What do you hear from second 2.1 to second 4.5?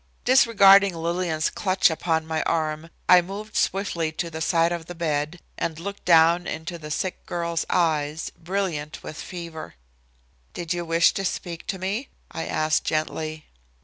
my arm I moved swiftly to the